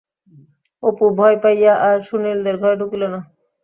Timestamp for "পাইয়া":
1.43-1.73